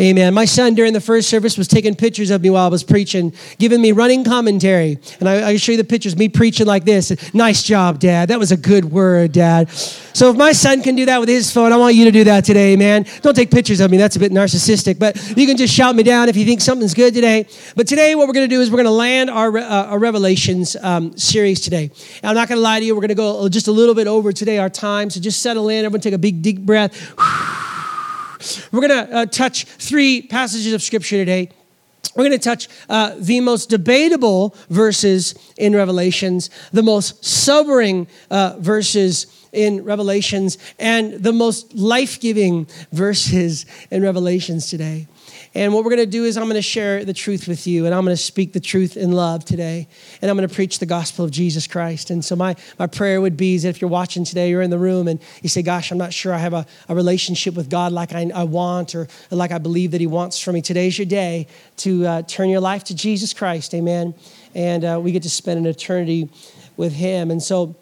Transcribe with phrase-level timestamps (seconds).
[0.00, 0.32] Amen.
[0.32, 3.34] My son during the first service was taking pictures of me while I was preaching,
[3.58, 4.98] giving me running commentary.
[5.18, 7.34] And I, I show you the pictures, me preaching like this.
[7.34, 8.30] Nice job, Dad.
[8.30, 9.68] That was a good word, Dad.
[9.68, 12.24] So if my son can do that with his phone, I want you to do
[12.24, 13.04] that today, man.
[13.20, 13.98] Don't take pictures of me.
[13.98, 16.94] That's a bit narcissistic, but you can just shout me down if you think something's
[16.94, 17.46] good today.
[17.76, 19.98] But today, what we're going to do is we're going to land our, uh, our
[19.98, 21.90] Revelations um, series today.
[22.22, 22.94] And I'm not going to lie to you.
[22.94, 25.10] We're going to go just a little bit over today, our time.
[25.10, 25.84] So just settle in.
[25.84, 27.78] Everyone take a big, deep breath.
[28.72, 31.50] We're going to uh, touch three passages of Scripture today.
[32.16, 38.56] We're going to touch uh, the most debatable verses in Revelations, the most sobering uh,
[38.58, 45.06] verses in Revelations, and the most life giving verses in Revelations today.
[45.52, 47.84] And what we're going to do is I'm going to share the truth with you,
[47.84, 49.88] and I'm going to speak the truth in love today,
[50.22, 52.10] and I'm going to preach the gospel of Jesus Christ.
[52.10, 54.70] And so my, my prayer would be is that if you're watching today, you're in
[54.70, 57.68] the room, and you say, gosh, I'm not sure I have a, a relationship with
[57.68, 60.62] God like I, I want or like I believe that he wants for me.
[60.62, 61.48] Today's your day
[61.78, 64.14] to uh, turn your life to Jesus Christ, amen?
[64.54, 66.30] And uh, we get to spend an eternity
[66.76, 67.32] with him.
[67.32, 67.74] And so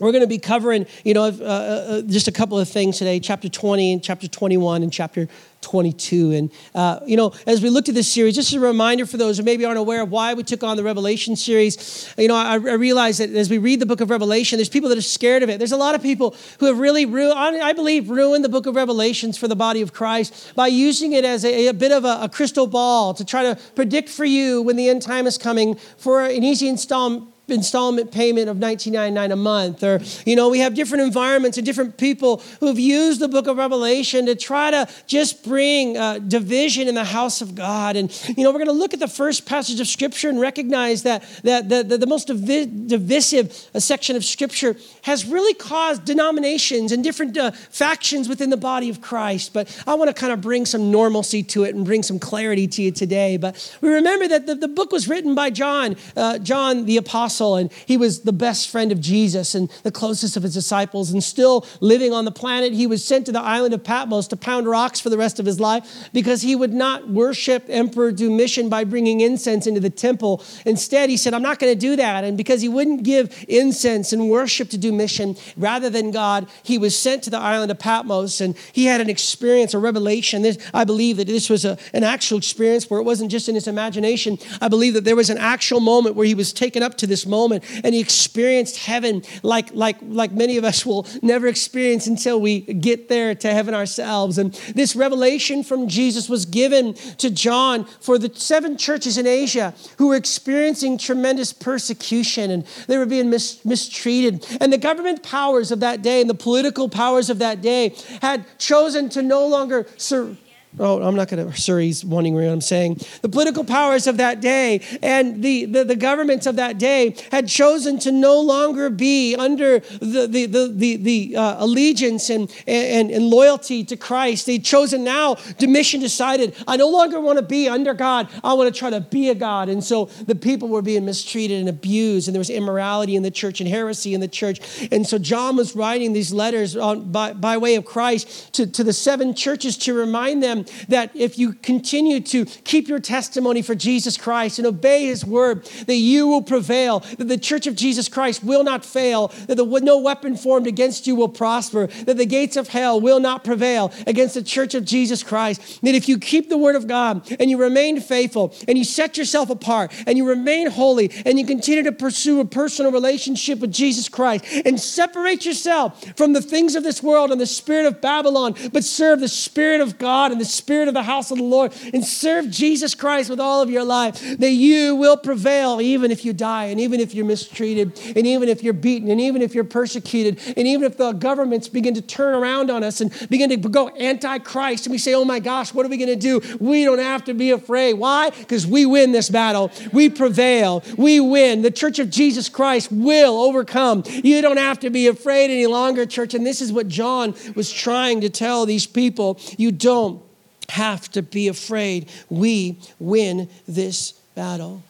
[0.00, 2.98] we're going to be covering, you know, uh, uh, uh, just a couple of things
[2.98, 5.28] today, chapter 20 and chapter 21 and chapter
[5.60, 6.32] 22.
[6.32, 9.36] And, uh, you know, as we looked at this series, just a reminder for those
[9.36, 12.12] who maybe aren't aware of why we took on the Revelation series.
[12.16, 14.88] You know, I, I realize that as we read the book of Revelation, there's people
[14.88, 15.58] that are scared of it.
[15.58, 18.74] There's a lot of people who have really, ruined, I believe, ruined the book of
[18.74, 22.20] Revelations for the body of Christ by using it as a, a bit of a,
[22.22, 25.74] a crystal ball to try to predict for you when the end time is coming
[25.98, 29.82] for an easy installment installment payment of $19.99 a month.
[29.82, 33.56] Or, you know, we have different environments and different people who've used the book of
[33.56, 37.96] Revelation to try to just bring uh, division in the house of God.
[37.96, 41.02] And, you know, we're going to look at the first passage of Scripture and recognize
[41.02, 46.04] that, that the, the, the most divi- divisive uh, section of Scripture has really caused
[46.04, 49.52] denominations and different uh, factions within the body of Christ.
[49.52, 52.66] But I want to kind of bring some normalcy to it and bring some clarity
[52.68, 53.36] to you today.
[53.36, 57.39] But we remember that the, the book was written by John, uh, John the Apostle
[57.40, 61.10] apostle, and he was the best friend of Jesus and the closest of his disciples,
[61.10, 62.72] and still living on the planet.
[62.72, 65.46] He was sent to the island of Patmos to pound rocks for the rest of
[65.46, 70.42] his life because he would not worship Emperor Domitian by bringing incense into the temple.
[70.66, 72.24] Instead, he said, I'm not going to do that.
[72.24, 76.96] And because he wouldn't give incense and worship to Domitian rather than God, he was
[76.96, 80.42] sent to the island of Patmos, and he had an experience, a revelation.
[80.42, 83.54] This, I believe that this was a, an actual experience where it wasn't just in
[83.54, 84.38] his imagination.
[84.60, 87.26] I believe that there was an actual moment where he was taken up to this
[87.30, 92.40] moment and he experienced heaven like, like, like many of us will never experience until
[92.40, 94.38] we get there to heaven ourselves.
[94.38, 99.74] And this revelation from Jesus was given to John for the seven churches in Asia
[99.98, 104.46] who were experiencing tremendous persecution and they were being mis- mistreated.
[104.60, 108.44] And the government powers of that day and the political powers of that day had
[108.58, 110.36] chosen to no longer serve
[110.78, 113.00] Oh, I'm not going to, sir, he's wondering what I'm saying.
[113.22, 117.48] The political powers of that day and the, the, the, governments of that day had
[117.48, 123.10] chosen to no longer be under the, the, the, the, the uh, allegiance and, and,
[123.10, 124.46] and loyalty to Christ.
[124.46, 128.28] They'd chosen now, Domitian decided, I no longer want to be under God.
[128.44, 129.68] I want to try to be a God.
[129.68, 133.30] And so the people were being mistreated and abused, and there was immorality in the
[133.32, 134.88] church and heresy in the church.
[134.92, 138.84] And so John was writing these letters on, by, by way of Christ to, to
[138.84, 143.74] the seven churches to remind them that if you continue to keep your testimony for
[143.74, 148.08] Jesus Christ and obey his word, that you will prevail, that the church of Jesus
[148.08, 152.26] Christ will not fail, that the, no weapon formed against you will prosper, that the
[152.26, 155.80] gates of hell will not prevail against the church of Jesus Christ.
[155.82, 159.16] That if you keep the word of God and you remain faithful and you set
[159.16, 163.72] yourself apart and you remain holy and you continue to pursue a personal relationship with
[163.72, 168.00] Jesus Christ and separate yourself from the things of this world and the spirit of
[168.00, 171.44] Babylon, but serve the spirit of God and the spirit of the house of the
[171.44, 176.10] Lord and serve Jesus Christ with all of your life, that you will prevail even
[176.10, 179.42] if you die, and even if you're mistreated, and even if you're beaten, and even
[179.42, 183.10] if you're persecuted, and even if the governments begin to turn around on us and
[183.30, 186.08] begin to go anti Christ, and we say, oh my gosh, what are we going
[186.08, 186.40] to do?
[186.58, 187.94] We don't have to be afraid.
[187.94, 188.30] Why?
[188.30, 189.70] Because we win this battle.
[189.92, 190.82] We prevail.
[190.96, 191.62] We win.
[191.62, 194.02] The church of Jesus Christ will overcome.
[194.06, 196.34] You don't have to be afraid any longer, church.
[196.34, 199.38] And this is what John was trying to tell these people.
[199.56, 200.22] You don't
[200.70, 202.08] have to be afraid.
[202.28, 204.82] We win this battle.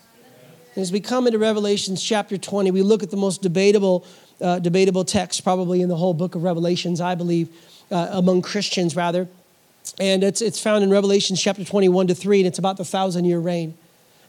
[0.75, 4.07] And as we come into Revelations chapter 20, we look at the most debatable,
[4.41, 7.49] uh, debatable text probably in the whole book of Revelations, I believe,
[7.91, 9.29] uh, among Christians rather.
[9.99, 13.25] And it's, it's found in Revelations chapter 21 to 3, and it's about the thousand
[13.25, 13.75] year reign.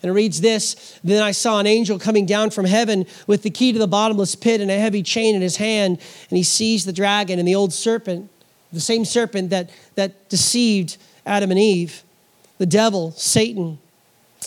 [0.02, 3.50] And it reads this Then I saw an angel coming down from heaven with the
[3.50, 6.00] key to the bottomless pit and a heavy chain in his hand.
[6.30, 8.30] And he seized the dragon and the old serpent,
[8.74, 12.04] the same serpent that, that deceived Adam and Eve,
[12.58, 13.80] the devil, Satan,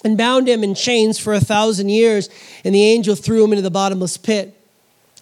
[0.04, 2.28] and bound him in chains for a thousand years.
[2.64, 4.58] And the angel threw him into the bottomless pit,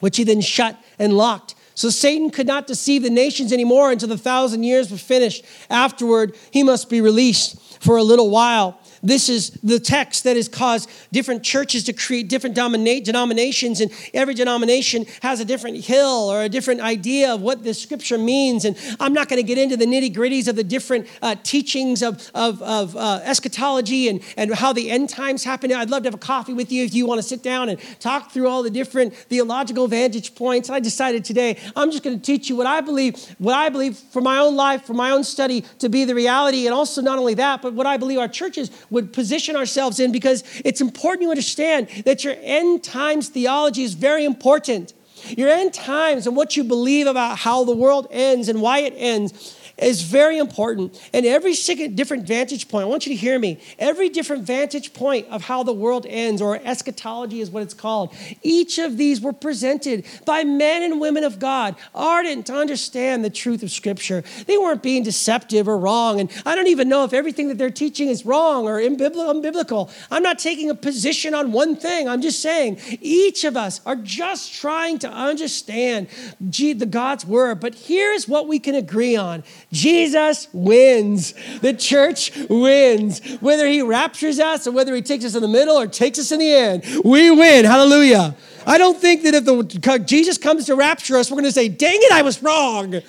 [0.01, 1.55] which he then shut and locked.
[1.75, 5.45] So Satan could not deceive the nations anymore until the thousand years were finished.
[5.71, 8.79] Afterward, he must be released for a little while.
[9.03, 14.35] This is the text that has caused different churches to create different denominations, and every
[14.35, 18.65] denomination has a different hill or a different idea of what this scripture means.
[18.65, 22.03] And I'm not going to get into the nitty gritties of the different uh, teachings
[22.03, 25.73] of, of, of uh, eschatology and, and how the end times happen.
[25.73, 27.81] I'd love to have a coffee with you if you want to sit down and
[27.99, 30.71] talk through all the different theological vantage points.
[30.71, 33.97] I decided today I'm just going to teach you what I believe, what I believe
[33.97, 37.19] for my own life, for my own study to be the reality, and also not
[37.19, 41.23] only that, but what I believe our churches would position ourselves in because it's important
[41.23, 44.95] you understand that your end times theology is very important.
[45.37, 48.95] Your end times and what you believe about how the world ends and why it
[48.97, 51.01] ends is very important.
[51.13, 55.27] And every different vantage point, I want you to hear me, every different vantage point
[55.29, 59.33] of how the world ends, or eschatology is what it's called, each of these were
[59.33, 64.23] presented by men and women of God, ardent to understand the truth of Scripture.
[64.47, 66.21] They weren't being deceptive or wrong.
[66.21, 69.91] And I don't even know if everything that they're teaching is wrong or unbiblical.
[70.11, 72.09] I'm not taking a position on one thing.
[72.09, 76.09] I'm just saying each of us are just trying to understand
[76.41, 77.61] the God's word.
[77.61, 79.43] But here's what we can agree on
[79.73, 81.35] Jesus wins.
[81.61, 83.21] The church wins.
[83.41, 86.31] Whether he raptures us or whether he takes us in the middle or takes us
[86.31, 87.65] in the end, we win.
[87.65, 88.37] Hallelujah.
[88.67, 91.69] I don't think that if the, Jesus comes to rapture us, we're going to say,
[91.69, 93.01] dang it, I was wrong.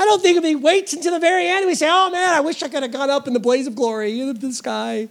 [0.00, 2.40] I don't think if he waits until the very end, we say, oh man, I
[2.40, 5.08] wish I could have gone up in the blaze of glory in the sky.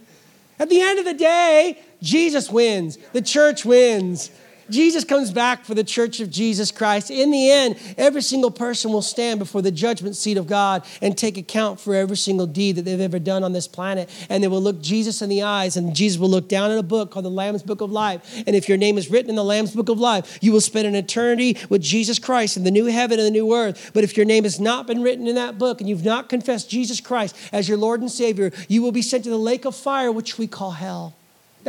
[0.58, 2.96] At the end of the day, Jesus wins.
[3.12, 4.30] The church wins.
[4.70, 7.10] Jesus comes back for the church of Jesus Christ.
[7.10, 11.16] In the end, every single person will stand before the judgment seat of God and
[11.16, 14.08] take account for every single deed that they've ever done on this planet.
[14.28, 16.82] And they will look Jesus in the eyes, and Jesus will look down in a
[16.82, 18.42] book called the Lamb's Book of Life.
[18.46, 20.86] And if your name is written in the Lamb's Book of Life, you will spend
[20.86, 23.90] an eternity with Jesus Christ in the new heaven and the new earth.
[23.94, 26.70] But if your name has not been written in that book and you've not confessed
[26.70, 29.74] Jesus Christ as your Lord and Savior, you will be sent to the lake of
[29.74, 31.17] fire, which we call hell.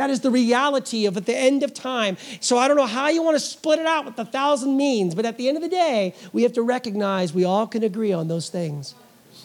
[0.00, 2.16] That is the reality of at the end of time.
[2.40, 5.14] So I don't know how you want to split it out with a thousand means,
[5.14, 8.10] but at the end of the day, we have to recognize we all can agree
[8.10, 8.94] on those things.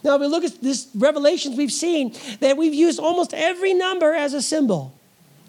[0.01, 4.13] Now, if we look at this revelations we've seen that we've used almost every number
[4.13, 4.97] as a symbol.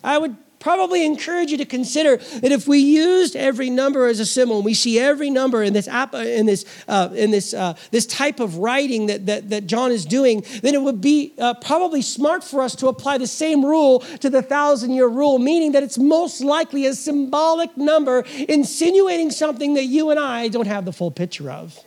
[0.03, 4.27] I would probably encourage you to consider that if we used every number as a
[4.27, 7.75] symbol and we see every number in this app, in this uh, in this uh,
[7.91, 11.55] this type of writing that, that that John is doing, then it would be uh,
[11.55, 15.73] probably smart for us to apply the same rule to the thousand year rule, meaning
[15.73, 20.85] that it's most likely a symbolic number insinuating something that you and I don't have
[20.85, 21.79] the full picture of.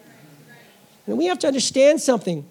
[1.07, 2.49] And we have to understand something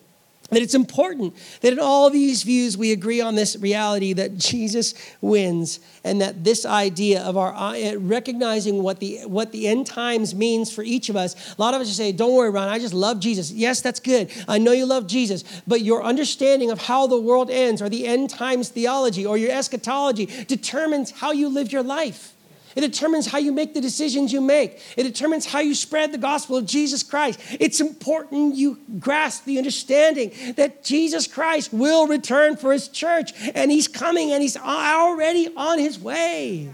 [0.51, 4.95] that it's important that in all these views we agree on this reality that Jesus
[5.21, 10.35] wins and that this idea of our uh, recognizing what the what the end times
[10.35, 11.55] means for each of us.
[11.57, 14.01] A lot of us just say, "Don't worry, Ron, I just love Jesus." Yes, that's
[14.01, 14.31] good.
[14.47, 18.07] I know you love Jesus, but your understanding of how the world ends or the
[18.07, 22.35] end times theology or your eschatology determines how you live your life.
[22.77, 24.81] It determines how you make the decisions you make.
[24.97, 27.41] It determines how you spread the gospel of Jesus Christ.
[27.59, 33.71] It's important you grasp the understanding that Jesus Christ will return for his church and
[33.71, 36.73] he's coming and he's already on his way.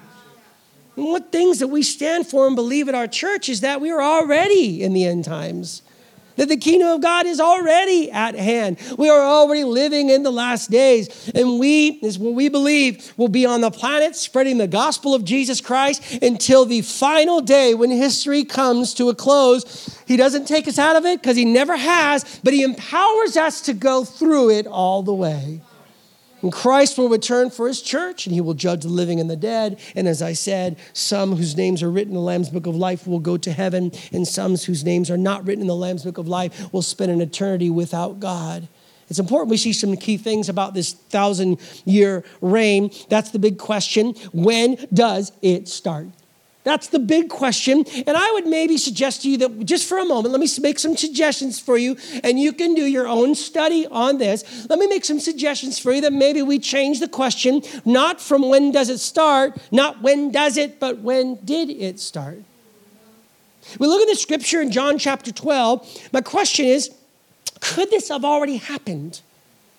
[0.96, 3.90] And what things that we stand for and believe at our church is that we
[3.90, 5.82] are already in the end times
[6.36, 8.78] that the kingdom of God is already at hand.
[8.98, 11.30] We are already living in the last days.
[11.34, 15.24] And we, is what we believe, will be on the planet spreading the gospel of
[15.24, 19.98] Jesus Christ until the final day when history comes to a close.
[20.06, 23.60] He doesn't take us out of it because he never has, but he empowers us
[23.62, 25.60] to go through it all the way.
[26.44, 29.34] And Christ will return for his church, and he will judge the living and the
[29.36, 29.80] dead.
[29.94, 33.06] And as I said, some whose names are written in the Lamb's Book of Life
[33.06, 36.18] will go to heaven, and some whose names are not written in the Lamb's Book
[36.18, 38.68] of Life will spend an eternity without God.
[39.08, 42.90] It's important we see some key things about this thousand year reign.
[43.08, 44.12] That's the big question.
[44.34, 46.08] When does it start?
[46.64, 47.84] That's the big question.
[48.06, 50.78] And I would maybe suggest to you that just for a moment, let me make
[50.78, 54.66] some suggestions for you, and you can do your own study on this.
[54.68, 58.48] Let me make some suggestions for you that maybe we change the question, not from
[58.48, 62.38] when does it start, not when does it, but when did it start?
[63.78, 66.08] We look at the scripture in John chapter 12.
[66.12, 66.90] My question is,
[67.60, 69.20] could this have already happened?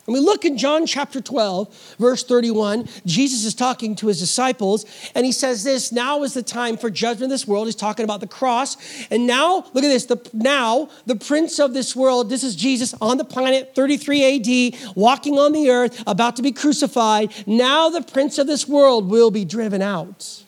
[0.07, 2.88] And we look in John chapter 12, verse 31.
[3.07, 4.85] Jesus is talking to his disciples,
[5.15, 7.65] and he says this Now is the time for judgment of this world.
[7.65, 8.77] He's talking about the cross.
[9.09, 10.05] And now, look at this.
[10.05, 14.95] The, now, the prince of this world, this is Jesus on the planet, 33 AD,
[14.95, 17.33] walking on the earth, about to be crucified.
[17.47, 20.43] Now, the prince of this world will be driven out.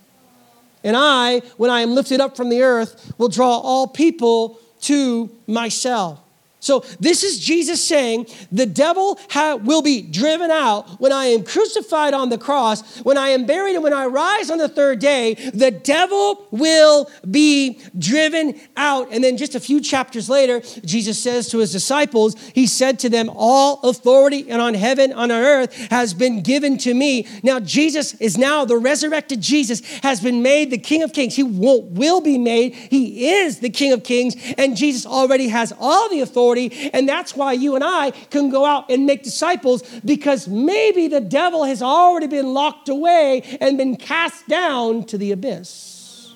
[0.83, 5.31] And I, when I am lifted up from the earth, will draw all people to
[5.47, 6.19] myself.
[6.67, 11.45] So, this is Jesus saying the devil ha- will be driven out when I am
[11.45, 14.99] crucified on the cross, when I am buried, and when I rise on the third
[14.99, 15.35] day.
[15.35, 19.07] The devil will be driven out.
[19.13, 23.09] And then, just a few chapters later, Jesus says to his disciples, He said to
[23.09, 27.27] them, All authority and on heaven, on earth has been given to me.
[27.43, 31.33] Now, Jesus is now the resurrected Jesus, has been made the King of Kings.
[31.33, 32.75] He will, will be made.
[32.75, 36.89] He is the King of Kings, and Jesus already has all the authority authority.
[36.93, 41.21] And that's why you and I can go out and make disciples because maybe the
[41.21, 46.33] devil has already been locked away and been cast down to the abyss.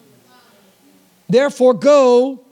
[1.30, 2.44] Therefore, go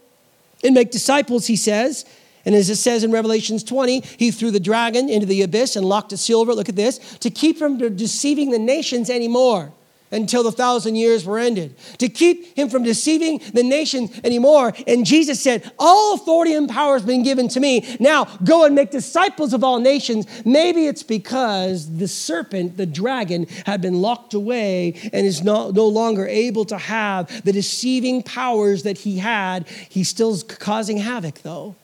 [0.63, 2.05] and make disciples, he says.
[2.45, 5.85] And as it says in Revelations 20, he threw the dragon into the abyss and
[5.85, 6.53] locked a silver.
[6.53, 9.73] Look at this to keep from deceiving the nations anymore
[10.11, 14.73] until the thousand years were ended, to keep him from deceiving the nation anymore.
[14.87, 17.95] And Jesus said, All authority and power has been given to me.
[17.99, 20.25] Now go and make disciples of all nations.
[20.45, 25.87] Maybe it's because the serpent, the dragon, had been locked away and is no, no
[25.87, 29.67] longer able to have the deceiving powers that he had.
[29.89, 31.75] He's still causing havoc, though.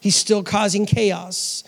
[0.00, 1.64] He's still causing chaos.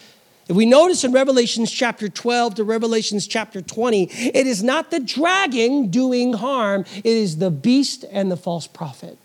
[0.51, 4.99] If we notice in Revelations chapter 12 to Revelations chapter 20, it is not the
[4.99, 9.17] dragon doing harm, it is the beast and the false prophet.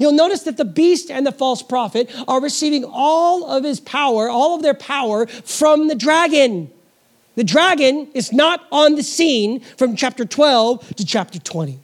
[0.00, 4.28] You'll notice that the beast and the false prophet are receiving all of his power,
[4.28, 6.72] all of their power from the dragon.
[7.36, 11.78] The dragon is not on the scene from chapter 12 to chapter 20.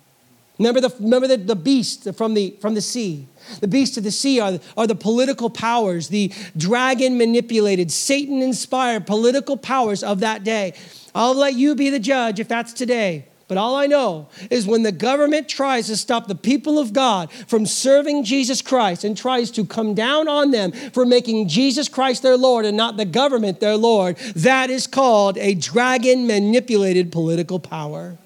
[0.58, 3.28] Remember the, remember the, the beast from the, from the sea.
[3.60, 9.06] The beasts of the sea are, are the political powers, the dragon manipulated, Satan inspired
[9.06, 10.74] political powers of that day.
[11.14, 13.26] I'll let you be the judge if that's today.
[13.48, 17.32] But all I know is when the government tries to stop the people of God
[17.32, 22.22] from serving Jesus Christ and tries to come down on them for making Jesus Christ
[22.22, 27.58] their Lord and not the government their Lord, that is called a dragon manipulated political
[27.58, 28.18] power.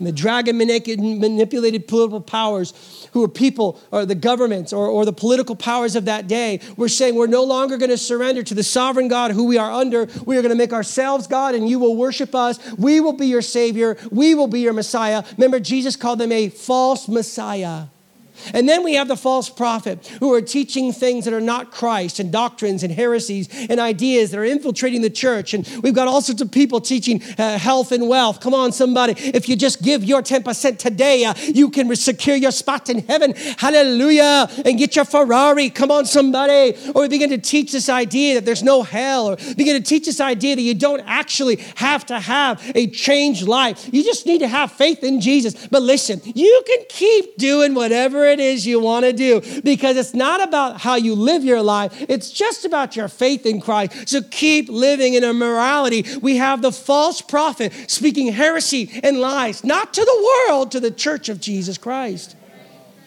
[0.00, 2.72] And the dragon manipulated political powers
[3.12, 6.88] who are people or the governments or, or the political powers of that day were
[6.88, 10.08] saying we're no longer going to surrender to the sovereign God who we are under.
[10.24, 12.58] We are going to make ourselves God and you will worship us.
[12.78, 13.98] We will be your Savior.
[14.10, 15.22] We will be your Messiah.
[15.36, 17.84] Remember, Jesus called them a false Messiah.
[18.54, 22.20] And then we have the false prophet who are teaching things that are not Christ
[22.20, 25.54] and doctrines and heresies and ideas that are infiltrating the church.
[25.54, 28.40] And we've got all sorts of people teaching uh, health and wealth.
[28.40, 29.14] Come on, somebody.
[29.16, 33.34] If you just give your 10% today, uh, you can secure your spot in heaven.
[33.58, 34.48] Hallelujah.
[34.64, 35.70] And get your Ferrari.
[35.70, 36.76] Come on, somebody.
[36.94, 40.06] Or we begin to teach this idea that there's no hell, or begin to teach
[40.06, 43.88] this idea that you don't actually have to have a changed life.
[43.92, 45.66] You just need to have faith in Jesus.
[45.68, 50.14] But listen, you can keep doing whatever it is you want to do because it's
[50.14, 54.08] not about how you live your life, it's just about your faith in Christ.
[54.08, 56.04] So keep living in immorality.
[56.20, 60.90] We have the false prophet speaking heresy and lies, not to the world, to the
[60.90, 62.36] church of Jesus Christ.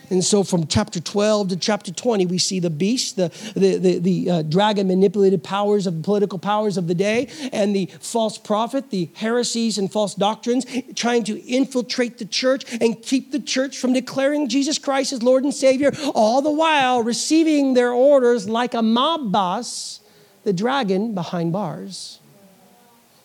[0.09, 3.99] And so from chapter 12 to chapter 20, we see the beast, the, the, the,
[3.99, 8.37] the uh, dragon manipulated powers of the political powers of the day, and the false
[8.37, 13.77] prophet, the heresies and false doctrines, trying to infiltrate the church and keep the church
[13.77, 18.73] from declaring Jesus Christ as Lord and Savior, all the while receiving their orders like
[18.73, 20.01] a mob boss,
[20.43, 22.19] the dragon behind bars.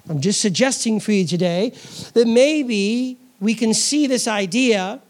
[0.08, 1.75] I'm just suggesting for you today
[2.14, 5.02] that maybe we can see this idea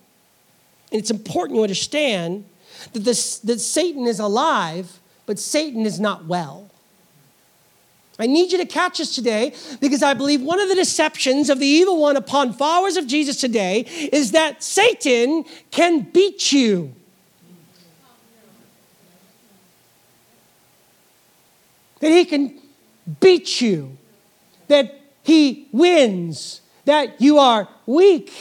[0.90, 2.45] and it's important you understand
[2.92, 6.71] that, this, that Satan is alive, but Satan is not well.
[8.21, 11.61] I need you to catch us today because I believe one of the deceptions of
[11.61, 13.80] the evil one upon followers of Jesus today
[14.12, 16.95] is that Satan can beat you.
[22.00, 22.61] That he can
[23.21, 23.97] beat you,
[24.68, 28.33] that he wins, that you are weak.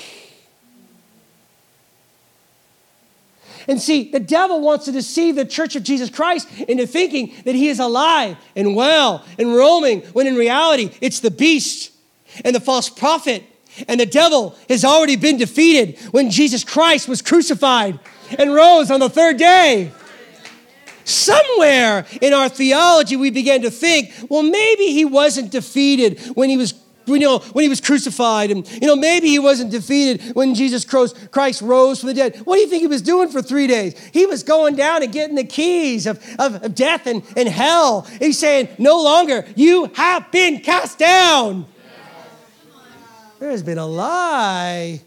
[3.68, 7.56] And see, the devil wants to deceive the church of Jesus Christ into thinking that
[7.56, 11.92] he is alive and well and roaming, when in reality, it's the beast
[12.46, 13.44] and the false prophet.
[13.88, 18.00] And the devil has already been defeated when Jesus Christ was crucified
[18.40, 19.92] and rose on the third day.
[21.08, 26.58] somewhere in our theology, we began to think, well, maybe he wasn't defeated when he
[26.58, 26.74] was
[27.08, 31.62] know, when he was crucified, and you know, maybe he wasn't defeated when Jesus Christ
[31.62, 32.38] rose from the dead.
[32.40, 33.98] What do you think he was doing for three days?
[34.12, 38.02] He was going down and getting the keys of, of, of death and, and hell.
[38.20, 41.66] He's saying, No longer, you have been cast down.
[43.40, 45.02] There has been a lie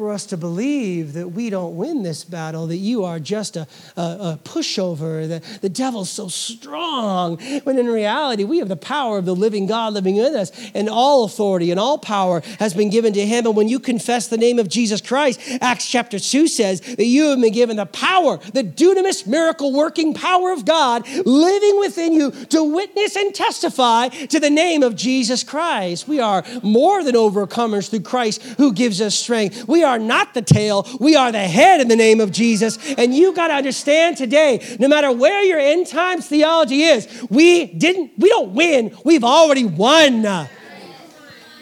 [0.00, 3.68] for us to believe that we don't win this battle, that you are just a,
[3.98, 9.18] a, a, pushover, that the devil's so strong, when in reality, we have the power
[9.18, 12.88] of the living God living in us, and all authority and all power has been
[12.88, 13.44] given to him.
[13.44, 17.26] And when you confess the name of Jesus Christ, Acts chapter 2 says that you
[17.26, 22.30] have been given the power, the dunamis miracle working power of God living within you
[22.46, 26.08] to witness and testify to the name of Jesus Christ.
[26.08, 29.68] We are more than overcomers through Christ who gives us strength.
[29.68, 32.78] We are are not the tail, we are the head in the name of Jesus.
[32.94, 37.66] And you got to understand today, no matter where your end times theology is, we
[37.66, 40.22] didn't, we don't win, we've already won.
[40.22, 40.48] The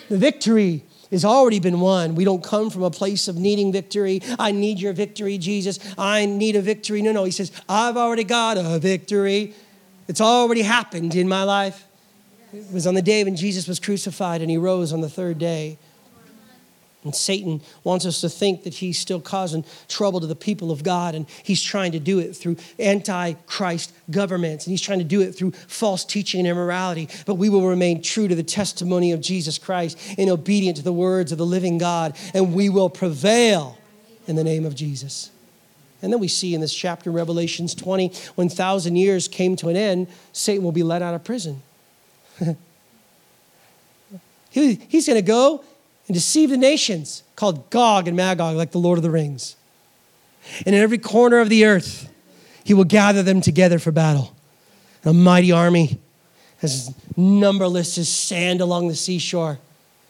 [0.09, 2.15] victory has already been won.
[2.15, 4.21] We don't come from a place of needing victory.
[4.39, 5.79] I need your victory, Jesus.
[5.97, 7.03] I need a victory.
[7.03, 7.25] No, no.
[7.25, 9.55] He says, I've already got a victory.
[10.07, 11.87] It's already happened in my life.
[12.53, 15.39] It was on the day when Jesus was crucified and he rose on the third
[15.39, 15.79] day.
[17.05, 20.83] And Satan wants us to think that he's still causing trouble to the people of
[20.83, 25.21] God, and he's trying to do it through anti-Christ governments, and he's trying to do
[25.21, 27.09] it through false teaching and immorality.
[27.25, 30.93] But we will remain true to the testimony of Jesus Christ and obedient to the
[30.93, 33.79] words of the living God, and we will prevail
[34.27, 35.31] in the name of Jesus.
[36.03, 39.77] And then we see in this chapter, Revelations 20, when thousand years came to an
[39.77, 41.63] end, Satan will be let out of prison.
[44.51, 45.65] he, he's going to go
[46.09, 49.55] and deceive the nations, called Gog and Magog, like the Lord of the Rings.
[50.65, 52.11] And in every corner of the earth,
[52.65, 54.35] he will gather them together for battle.
[55.05, 55.99] A mighty army,
[56.63, 59.59] as numberless as sand along the seashore.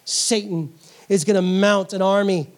[0.05, 0.73] Satan
[1.09, 2.49] is going to mount an army.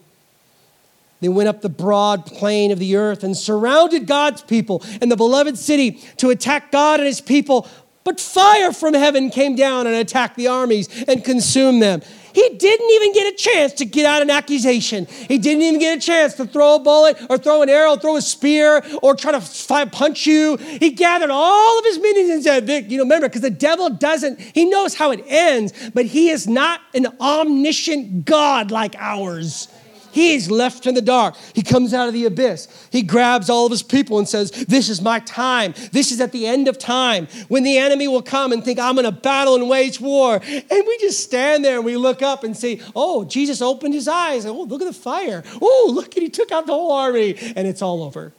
[1.20, 5.16] They went up the broad plain of the earth and surrounded God's people and the
[5.16, 7.68] beloved city to attack God and his people.
[8.04, 12.00] But fire from heaven came down and attacked the armies and consumed them.
[12.32, 15.06] He didn't even get a chance to get out an accusation.
[15.06, 18.16] He didn't even get a chance to throw a bullet or throw an arrow, throw
[18.16, 20.56] a spear, or try to punch you.
[20.56, 23.90] He gathered all of his minions and said, Vic, you know, remember, because the devil
[23.90, 29.68] doesn't, he knows how it ends, but he is not an omniscient God like ours.
[30.12, 31.36] He's left in the dark.
[31.54, 32.88] He comes out of the abyss.
[32.90, 35.74] He grabs all of his people and says, This is my time.
[35.92, 38.94] This is at the end of time when the enemy will come and think, I'm
[38.94, 40.40] going to battle and wage war.
[40.44, 44.08] And we just stand there and we look up and say, Oh, Jesus opened his
[44.08, 44.46] eyes.
[44.46, 45.44] Oh, look at the fire.
[45.60, 47.36] Oh, look he took out the whole army.
[47.56, 48.32] And it's all over.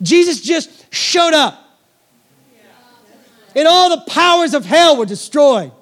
[0.00, 1.64] Jesus just showed up.
[3.54, 5.72] And all the powers of hell were destroyed.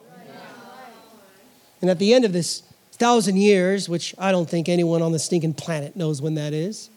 [1.80, 2.62] And at the end of this
[2.96, 6.90] thousand years, which I don't think anyone on the stinking planet knows when that is.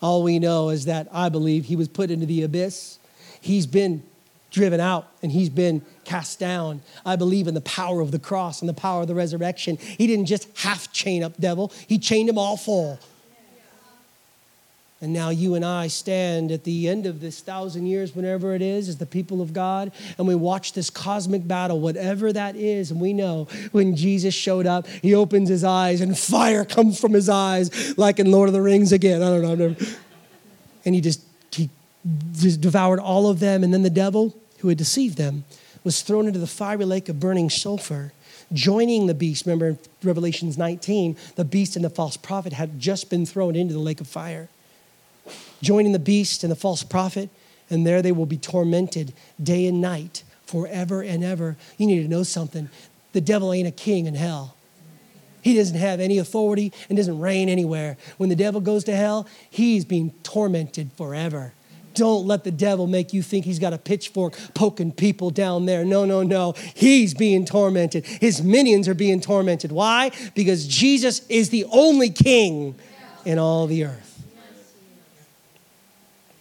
[0.00, 2.98] All we know is that I believe he was put into the abyss.
[3.40, 4.02] He's been
[4.50, 6.82] driven out and he's been cast down.
[7.06, 9.78] I believe in the power of the cross and the power of the resurrection.
[9.78, 12.98] He didn't just half chain up devil, he chained him all full.
[15.02, 18.62] And now you and I stand at the end of this thousand years, whenever it
[18.62, 22.92] is, as the people of God, and we watch this cosmic battle, whatever that is.
[22.92, 27.12] And we know when Jesus showed up, he opens his eyes and fire comes from
[27.12, 29.22] his eyes, like in Lord of the Rings again.
[29.22, 29.54] I don't know.
[29.56, 29.84] Never...
[30.84, 31.68] And he just, he
[32.32, 33.64] just devoured all of them.
[33.64, 35.44] And then the devil, who had deceived them,
[35.82, 38.12] was thrown into the fiery lake of burning sulfur
[38.52, 39.46] joining the beast.
[39.46, 43.74] Remember in Revelations 19, the beast and the false prophet had just been thrown into
[43.74, 44.48] the lake of fire
[45.62, 47.30] joining the beast and the false prophet,
[47.70, 51.56] and there they will be tormented day and night forever and ever.
[51.78, 52.68] You need to know something.
[53.12, 54.56] The devil ain't a king in hell.
[55.40, 57.96] He doesn't have any authority and doesn't reign anywhere.
[58.16, 61.52] When the devil goes to hell, he's being tormented forever.
[61.94, 65.84] Don't let the devil make you think he's got a pitchfork poking people down there.
[65.84, 66.54] No, no, no.
[66.74, 68.06] He's being tormented.
[68.06, 69.72] His minions are being tormented.
[69.72, 70.10] Why?
[70.34, 72.76] Because Jesus is the only king
[73.24, 74.11] in all the earth.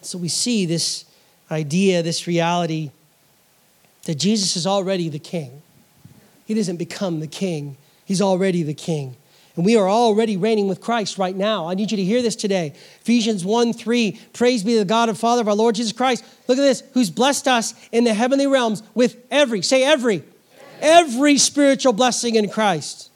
[0.01, 1.05] So we see this
[1.49, 2.91] idea, this reality
[4.05, 5.61] that Jesus is already the king.
[6.45, 9.15] He doesn't become the king, he's already the king.
[9.55, 11.67] And we are already reigning with Christ right now.
[11.67, 12.73] I need you to hear this today.
[13.01, 16.23] Ephesians 1 3, praise be to the God and Father of our Lord Jesus Christ.
[16.47, 20.23] Look at this, who's blessed us in the heavenly realms with every, say every,
[20.79, 23.10] every spiritual blessing in Christ.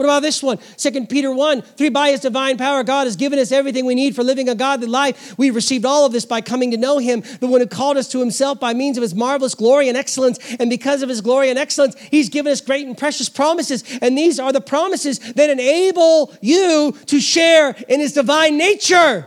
[0.00, 0.58] What about this one?
[0.78, 4.16] 2 Peter 1 3 By his divine power, God has given us everything we need
[4.16, 5.36] for living a godly life.
[5.36, 8.08] We received all of this by coming to know him, the one who called us
[8.12, 10.38] to himself by means of his marvelous glory and excellence.
[10.58, 13.84] And because of his glory and excellence, he's given us great and precious promises.
[14.00, 19.26] And these are the promises that enable you to share in his divine nature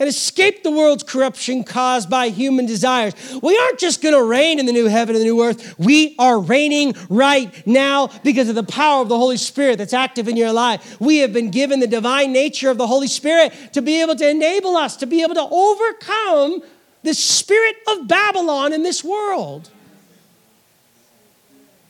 [0.00, 3.12] and escape the world's corruption caused by human desires.
[3.42, 5.78] We aren't just going to reign in the new heaven and the new earth.
[5.78, 10.26] We are reigning right now because of the power of the Holy Spirit that's active
[10.26, 10.98] in your life.
[11.00, 14.28] We have been given the divine nature of the Holy Spirit to be able to
[14.28, 16.62] enable us to be able to overcome
[17.02, 19.70] the spirit of Babylon in this world.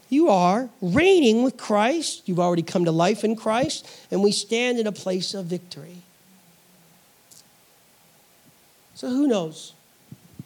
[0.09, 2.23] You are reigning with Christ.
[2.29, 6.03] You've already come to life in Christ, and we stand in a place of victory.
[9.01, 9.73] So who knows?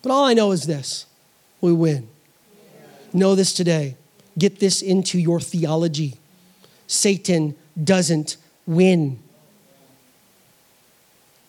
[0.01, 1.07] But all I know is this
[1.61, 2.09] we win.
[3.13, 3.97] Know this today.
[4.39, 6.15] Get this into your theology.
[6.87, 9.19] Satan doesn't win.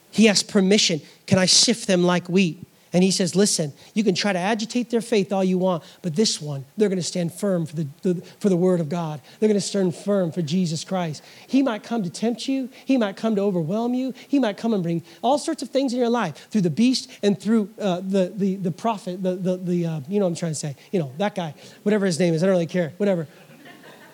[0.10, 1.00] He asks permission.
[1.28, 2.65] Can I sift them like wheat?
[2.96, 6.16] And he says, Listen, you can try to agitate their faith all you want, but
[6.16, 9.20] this one, they're going to stand firm for the, the, for the word of God.
[9.38, 11.22] They're going to stand firm for Jesus Christ.
[11.46, 14.74] He might come to tempt you, he might come to overwhelm you, he might come
[14.74, 18.00] and bring all sorts of things in your life through the beast and through uh,
[18.00, 20.78] the, the, the prophet, the, the, the uh, you know what I'm trying to say,
[20.94, 21.54] you know, that guy,
[21.84, 23.28] whatever his name is, I don't really care, whatever.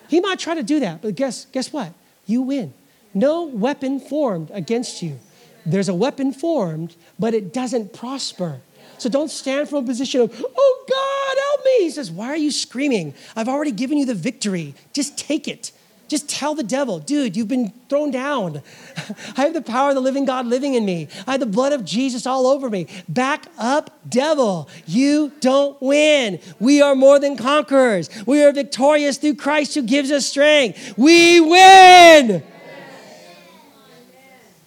[0.08, 1.92] He might try to do that, but guess, guess what?
[2.26, 2.74] You win.
[3.14, 5.20] No weapon formed against you.
[5.64, 8.60] There's a weapon formed, but it doesn't prosper.
[9.02, 11.86] So don't stand from a position of, oh God, help me.
[11.86, 13.14] He says, why are you screaming?
[13.34, 14.76] I've already given you the victory.
[14.92, 15.72] Just take it.
[16.06, 18.62] Just tell the devil, dude, you've been thrown down.
[19.36, 21.08] I have the power of the living God living in me.
[21.26, 22.86] I have the blood of Jesus all over me.
[23.08, 24.68] Back up, devil.
[24.86, 26.38] You don't win.
[26.60, 28.08] We are more than conquerors.
[28.24, 30.96] We are victorious through Christ who gives us strength.
[30.96, 32.44] We win.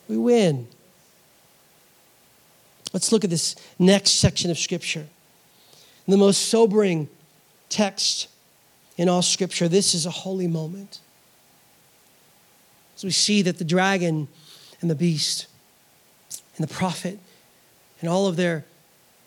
[0.10, 0.68] We win.
[2.96, 5.06] Let's look at this next section of Scripture.
[6.08, 7.10] The most sobering
[7.68, 8.30] text
[8.96, 9.68] in all Scripture.
[9.68, 11.02] This is a holy moment.
[12.96, 14.30] As we see that the dragon
[14.80, 15.48] and the beast
[16.56, 17.20] and the prophet
[18.00, 18.64] and all of their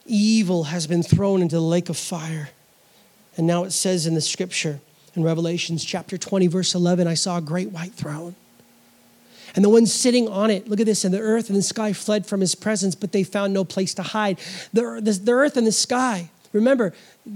[0.06, 2.48] evil has been thrown into the lake of fire.
[3.36, 4.80] And now it says in the Scripture,
[5.14, 8.34] in Revelations chapter 20, verse 11, I saw a great white throne
[9.54, 11.92] and the ones sitting on it, look at this, and the earth and the sky
[11.92, 14.38] fled from his presence, but they found no place to hide.
[14.72, 16.92] The, the, the earth and the sky, remember,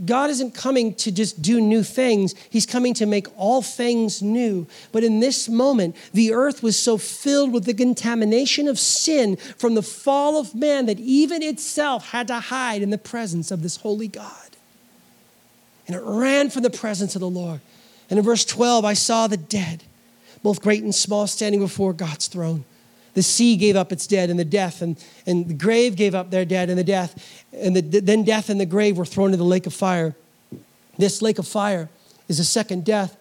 [0.06, 4.66] God isn't coming to just do new things, He's coming to make all things new.
[4.90, 9.74] But in this moment, the earth was so filled with the contamination of sin from
[9.74, 13.76] the fall of man that even itself had to hide in the presence of this
[13.76, 14.32] holy God.
[15.86, 17.60] And it ran from the presence of the Lord.
[18.08, 19.82] And in verse 12, I saw the dead
[20.42, 22.64] both great and small, standing before God's throne.
[23.14, 26.30] The sea gave up its dead and the death, and, and the grave gave up
[26.30, 27.44] their dead and the death.
[27.52, 30.14] And the, then death and the grave were thrown into the lake of fire.
[30.98, 31.88] This lake of fire
[32.28, 33.16] is the second death.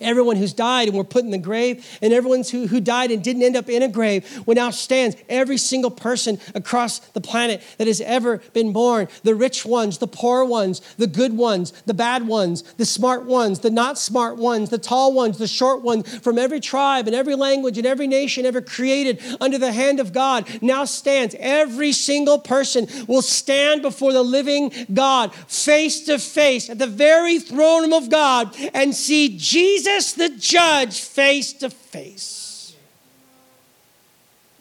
[0.00, 3.22] Everyone who's died and were put in the grave, and everyone who, who died and
[3.22, 5.16] didn't end up in a grave, will now stands.
[5.28, 10.06] Every single person across the planet that has ever been born the rich ones, the
[10.06, 14.70] poor ones, the good ones, the bad ones, the smart ones, the not smart ones,
[14.70, 18.46] the tall ones, the short ones, from every tribe and every language and every nation
[18.46, 21.34] ever created under the hand of God now stands.
[21.38, 27.38] Every single person will stand before the living God face to face at the very
[27.38, 32.74] throne of God and see Jesus Jesus the judge face to face.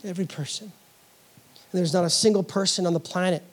[0.03, 0.71] Every person.
[1.71, 3.43] And there's not a single person on the planet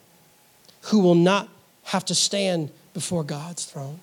[0.83, 1.49] who will not
[1.83, 3.99] have to stand before God's throne.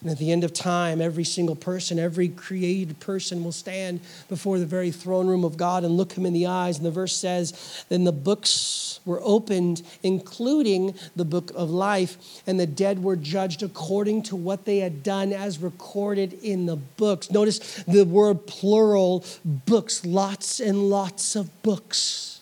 [0.00, 4.58] And at the end of time, every single person, every created person will stand before
[4.58, 6.76] the very throne room of God and look him in the eyes.
[6.76, 12.60] And the verse says, Then the books were opened, including the book of life, and
[12.60, 17.30] the dead were judged according to what they had done as recorded in the books.
[17.30, 22.35] Notice the word plural books, lots and lots of books.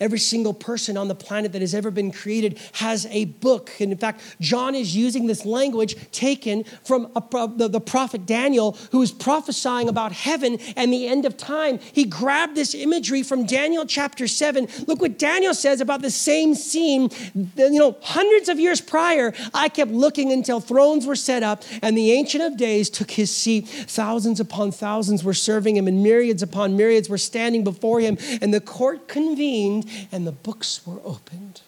[0.00, 3.70] Every single person on the planet that has ever been created has a book.
[3.80, 7.22] And in fact, John is using this language taken from a,
[7.56, 11.78] the, the prophet Daniel, who is prophesying about heaven and the end of time.
[11.92, 14.68] He grabbed this imagery from Daniel chapter 7.
[14.86, 17.10] Look what Daniel says about the same scene.
[17.34, 21.96] You know, hundreds of years prior, I kept looking until thrones were set up and
[21.96, 23.66] the Ancient of Days took his seat.
[23.68, 28.52] Thousands upon thousands were serving him, and myriads upon myriads were standing before him, and
[28.52, 29.73] the court convened
[30.12, 31.62] and the books were opened.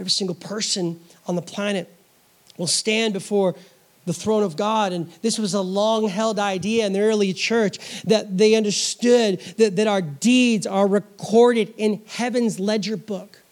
[0.00, 1.92] Every single person on the planet
[2.56, 3.54] will stand before
[4.04, 4.92] the throne of God.
[4.92, 9.76] And this was a long held idea in the early church that they understood that,
[9.76, 13.42] that our deeds are recorded in heaven's ledger book.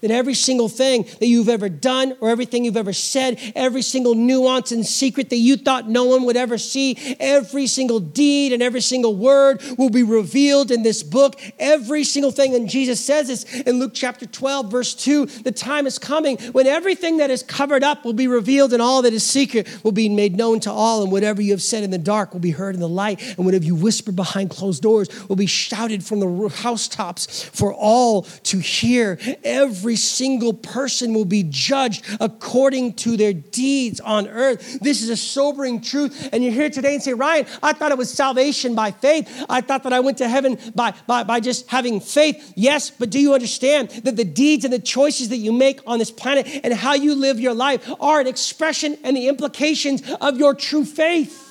[0.00, 4.14] That every single thing that you've ever done or everything you've ever said, every single
[4.14, 8.62] nuance and secret that you thought no one would ever see, every single deed and
[8.62, 11.40] every single word will be revealed in this book.
[11.58, 12.54] Every single thing.
[12.54, 16.66] And Jesus says this in Luke chapter 12, verse 2 the time is coming when
[16.66, 20.08] everything that is covered up will be revealed and all that is secret will be
[20.08, 21.02] made known to all.
[21.02, 23.20] And whatever you have said in the dark will be heard in the light.
[23.36, 28.22] And whatever you whisper behind closed doors will be shouted from the housetops for all
[28.22, 29.18] to hear.
[29.44, 34.80] Every every single person will be judged according to their deeds on earth.
[34.80, 36.28] This is a sobering truth.
[36.30, 39.46] And you're here today and say, Ryan, I thought it was salvation by faith.
[39.48, 42.52] I thought that I went to heaven by, by, by just having faith.
[42.54, 45.98] Yes, but do you understand that the deeds and the choices that you make on
[45.98, 50.36] this planet and how you live your life are an expression and the implications of
[50.36, 51.47] your true faith?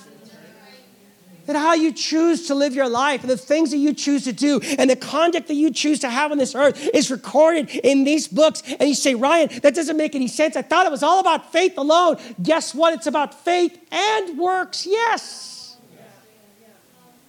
[1.47, 4.33] That how you choose to live your life and the things that you choose to
[4.33, 8.03] do and the conduct that you choose to have on this earth is recorded in
[8.03, 8.61] these books.
[8.79, 10.55] And you say, Ryan, that doesn't make any sense.
[10.55, 12.17] I thought it was all about faith alone.
[12.41, 12.93] Guess what?
[12.93, 14.85] It's about faith and works.
[14.85, 15.77] Yes.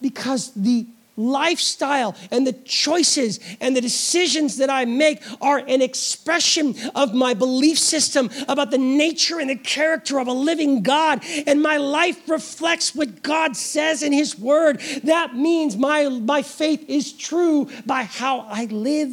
[0.01, 0.85] Because the
[1.19, 7.33] lifestyle and the choices and the decisions that I make are an expression of my
[7.33, 11.23] belief system about the nature and the character of a living God.
[11.45, 14.79] And my life reflects what God says in His Word.
[15.03, 19.11] That means my, my faith is true by how I live.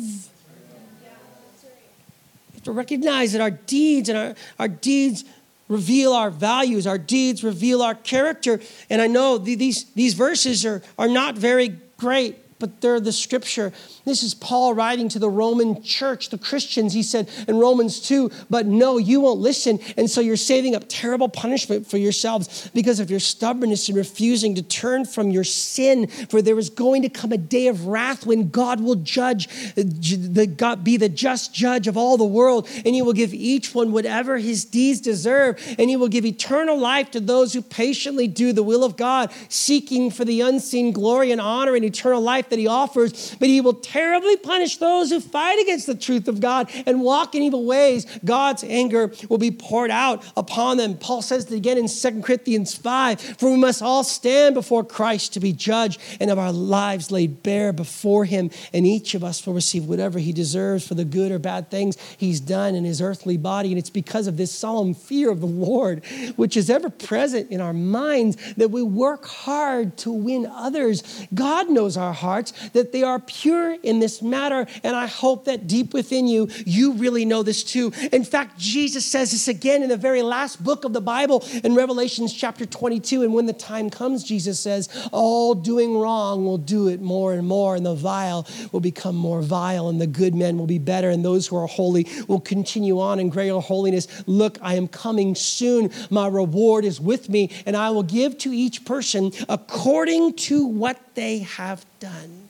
[2.65, 5.25] To recognize that our deeds and our, our deeds
[5.69, 8.61] reveal our values, our deeds reveal our character.
[8.91, 13.73] And I know these, these verses are, are not very great, but they're the scripture.
[14.05, 16.95] This is Paul writing to the Roman church, the Christians.
[16.95, 19.79] He said in Romans 2, but no, you won't listen.
[19.97, 24.55] And so you're saving up terrible punishment for yourselves because of your stubbornness and refusing
[24.55, 26.07] to turn from your sin.
[26.07, 30.47] For there is going to come a day of wrath when God will judge, the,
[30.47, 32.69] God, be the just judge of all the world.
[32.85, 35.63] And he will give each one whatever his deeds deserve.
[35.79, 39.31] And he will give eternal life to those who patiently do the will of God,
[39.49, 43.35] seeking for the unseen glory and honor and eternal life that he offers.
[43.39, 47.35] But he will terribly punish those who fight against the truth of God and walk
[47.35, 48.07] in evil ways.
[48.25, 50.97] God's anger will be poured out upon them.
[50.97, 55.35] Paul says it again in 2 Corinthians 5 For we must all stand before Christ
[55.35, 59.47] to be judged and have our lives laid bare before him, and each of us
[59.47, 63.01] will receive whatever he deserves for the good or bad things he's done in his
[63.01, 63.71] earthly body.
[63.71, 66.05] And it's because of this solemn fear of the Lord,
[66.37, 71.27] which is ever present in our minds, that we work hard to win others.
[71.35, 74.67] God knows our hearts, that they are pure in this matter.
[74.83, 77.93] And I hope that deep within you, you really know this too.
[78.13, 81.75] In fact, Jesus says this again in the very last book of the Bible in
[81.75, 83.23] Revelations chapter 22.
[83.23, 87.47] And when the time comes, Jesus says, all doing wrong will do it more and
[87.47, 91.09] more, and the vile will become more vile, and the good men will be better,
[91.09, 94.07] and those who are holy will continue on in greater holiness.
[94.27, 95.91] Look, I am coming soon.
[96.11, 101.01] My reward is with me, and I will give to each person according to what
[101.17, 102.49] they have done.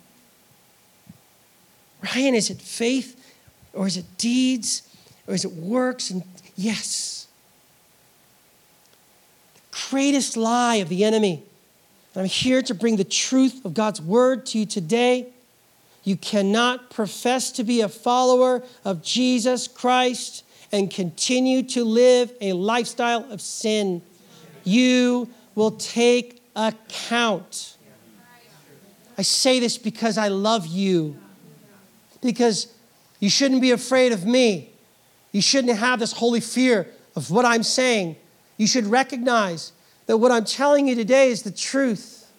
[2.03, 3.35] Ryan, is it faith
[3.73, 4.83] or is it deeds
[5.27, 6.11] or is it works?
[6.11, 6.23] And
[6.55, 7.27] yes.
[9.55, 11.43] The greatest lie of the enemy.
[12.15, 15.27] I'm here to bring the truth of God's word to you today.
[16.03, 22.55] You cannot profess to be a follower of Jesus Christ and continue to live a
[22.55, 24.01] lifestyle of sin.
[24.65, 27.76] You will take account.
[29.19, 31.17] I say this because I love you
[32.21, 32.73] because
[33.21, 34.71] you shouldn't be afraid of me.
[35.33, 38.17] You shouldn't have this holy fear of what I'm saying.
[38.57, 39.73] You should recognize
[40.07, 42.31] that what I'm telling you today is the truth.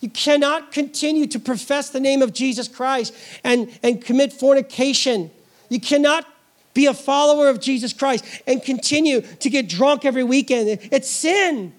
[0.00, 5.30] You cannot continue to profess the name of Jesus Christ and, and commit fornication.
[5.68, 6.26] You cannot
[6.72, 10.78] be a follower of Jesus Christ and continue to get drunk every weekend.
[10.90, 11.74] It's sin.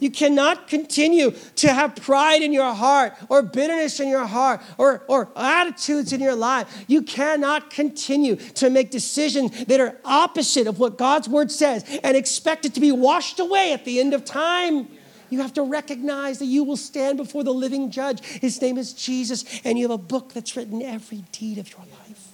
[0.00, 5.04] You cannot continue to have pride in your heart or bitterness in your heart or,
[5.08, 6.84] or attitudes in your life.
[6.88, 12.16] You cannot continue to make decisions that are opposite of what God's word says and
[12.16, 14.88] expect it to be washed away at the end of time.
[15.28, 18.24] You have to recognize that you will stand before the living judge.
[18.24, 21.82] His name is Jesus, and you have a book that's written every deed of your
[21.82, 22.28] life.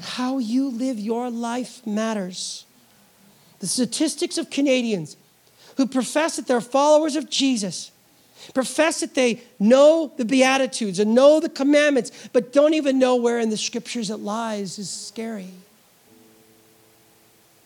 [0.00, 2.64] How you live your life matters.
[3.60, 5.16] The statistics of Canadians
[5.80, 7.90] who profess that they're followers of Jesus,
[8.52, 13.38] profess that they know the Beatitudes and know the commandments, but don't even know where
[13.38, 15.48] in the scriptures it lies is scary.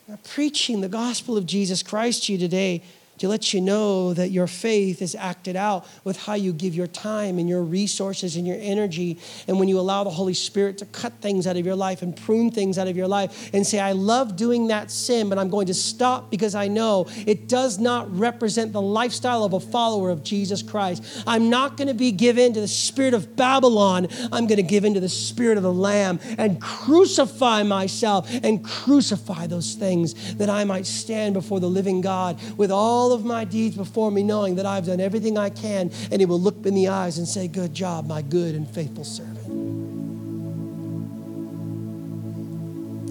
[0.09, 2.85] I'm preaching the gospel of Jesus Christ to you today
[3.19, 6.87] to let you know that your faith is acted out with how you give your
[6.87, 9.19] time and your resources and your energy.
[9.47, 12.17] And when you allow the Holy Spirit to cut things out of your life and
[12.17, 15.49] prune things out of your life and say, I love doing that sin, but I'm
[15.49, 20.11] going to stop because I know it does not represent the lifestyle of a follower
[20.11, 21.05] of Jesus Christ.
[21.27, 24.09] I'm not going to be given to the spirit of Babylon.
[24.33, 29.47] I'm going to give into the spirit of the Lamb and crucify myself and crucify
[29.47, 33.45] those things that I might stand before the living God with all all of my
[33.45, 36.73] deeds before me, knowing that I've done everything I can, and He will look in
[36.73, 39.45] the eyes and say, Good job, my good and faithful servant.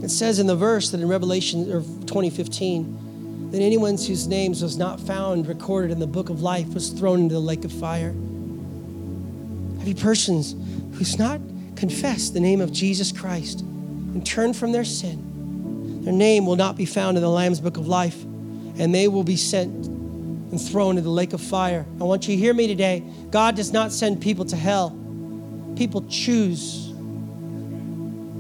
[0.04, 4.78] It says in the verse that in Revelation or 2015 that anyone whose names was
[4.78, 8.16] not found recorded in the book of life was thrown into the lake of fire.
[9.86, 10.56] Have persons
[10.98, 11.40] who's not
[11.76, 16.78] confessed the name of Jesus Christ and turned from their sin, their name will not
[16.78, 18.26] be found in the Lamb's book of life
[18.78, 21.86] and they will be sent and thrown into the lake of fire.
[22.00, 23.04] I want you to hear me today.
[23.32, 24.90] God does not send people to hell.
[25.76, 26.90] People choose.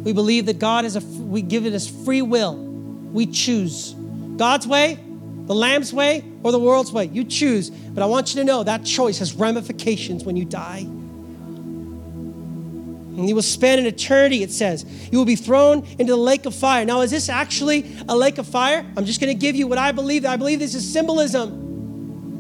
[0.04, 2.56] We believe that God is a we give it as free will.
[2.56, 3.94] We choose.
[4.38, 5.00] God's way,
[5.46, 7.06] the lamb's way, or the world's way.
[7.06, 7.70] You choose.
[7.70, 10.86] But I want you to know that choice has ramifications when you die.
[13.16, 14.86] And you will spend an eternity, it says.
[15.12, 16.84] You will be thrown into the lake of fire.
[16.84, 18.86] Now, is this actually a lake of fire?
[18.98, 20.26] I'm just going to give you what I believe.
[20.26, 21.64] I believe this is symbolism.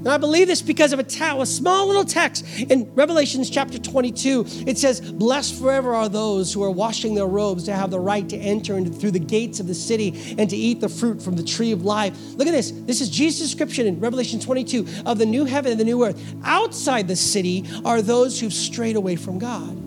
[0.03, 3.77] And I believe this because of a, ta- a small little text in Revelations chapter
[3.77, 4.45] 22.
[4.67, 8.27] It says, Blessed forever are those who are washing their robes to have the right
[8.27, 11.37] to enter into, through the gates of the city and to eat the fruit from
[11.37, 12.17] the tree of life.
[12.35, 12.71] Look at this.
[12.71, 16.21] This is Jesus' description in Revelation 22 of the new heaven and the new earth.
[16.43, 19.82] Outside the city are those who've strayed away from God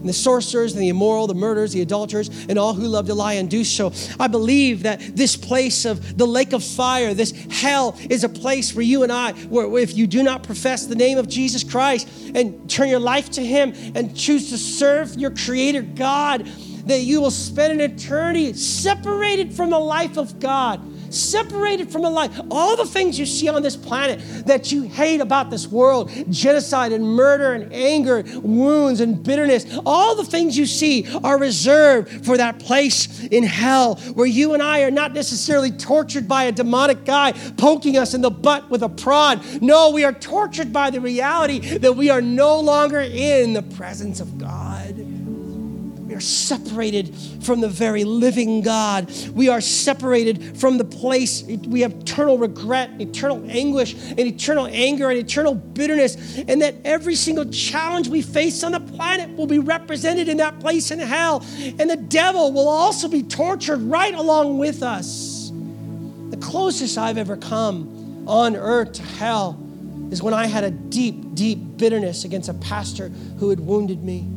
[0.00, 3.14] and the sorcerers and the immoral, the murderers, the adulterers, and all who love to
[3.14, 3.92] lie and do so.
[4.18, 8.74] I believe that this place of the lake of fire, this hell, is a place
[8.74, 12.08] where you and I, where if you do not profess the name of Jesus Christ
[12.34, 16.46] and turn your life to Him and choose to serve your Creator God,
[16.86, 20.80] that you will spend an eternity separated from the life of God
[21.12, 22.30] separated from the light.
[22.50, 26.92] All the things you see on this planet that you hate about this world genocide
[26.92, 32.36] and murder and anger, wounds and bitterness all the things you see are reserved for
[32.36, 37.04] that place in hell where you and I are not necessarily tortured by a demonic
[37.04, 39.44] guy poking us in the butt with a prod.
[39.62, 44.20] No, we are tortured by the reality that we are no longer in the presence
[44.20, 44.89] of God
[46.14, 49.10] are separated from the very living God.
[49.34, 51.42] We are separated from the place.
[51.42, 56.38] We have eternal regret, eternal anguish, and eternal anger, and eternal bitterness.
[56.38, 60.58] And that every single challenge we face on the planet will be represented in that
[60.60, 61.44] place in hell.
[61.78, 65.50] And the devil will also be tortured right along with us.
[66.30, 69.58] The closest I've ever come on earth to hell
[70.10, 74.28] is when I had a deep, deep bitterness against a pastor who had wounded me.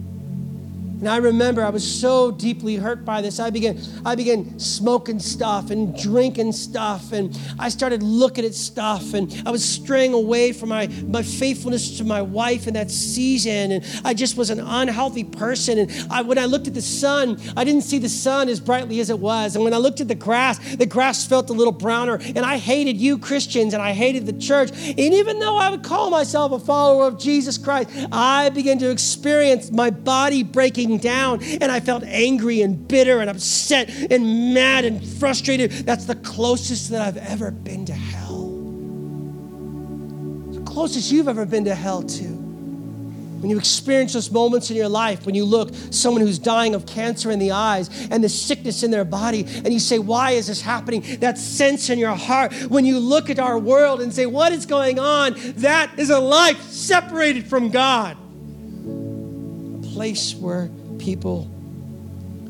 [1.04, 3.38] And I remember I was so deeply hurt by this.
[3.38, 9.14] I began, I began smoking stuff and drinking stuff, and I started looking at stuff,
[9.14, 13.74] and I was straying away from my, my faithfulness to my wife in that season,
[13.74, 15.78] and I just was an unhealthy person.
[15.78, 19.02] And I, when I looked at the sun, I didn't see the sun as brightly
[19.02, 19.58] as it was.
[19.58, 22.18] And when I looked at the grass, the grass felt a little browner.
[22.24, 24.72] And I hated you Christians, and I hated the church.
[24.72, 28.90] And even though I would call myself a follower of Jesus Christ, I began to
[28.90, 34.86] experience my body breaking down and I felt angry and bitter and upset and mad
[34.86, 35.72] and frustrated.
[35.72, 38.50] That's the closest that I've ever been to hell.
[40.52, 42.44] The closest you've ever been to hell, too.
[43.44, 46.86] When you experience those moments in your life, when you look someone who's dying of
[46.86, 50.48] cancer in the eyes and the sickness in their body, and you say, Why is
[50.48, 51.04] this happening?
[51.20, 54.66] That sense in your heart, when you look at our world and say, What is
[54.66, 55.34] going on?
[55.58, 58.16] That is a life separated from God.
[59.84, 60.70] A place where
[61.04, 61.52] people